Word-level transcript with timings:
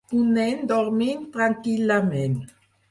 Un 0.19 0.31
nen 0.37 0.63
dormint 0.71 1.29
tranquil·lament. 1.37 2.39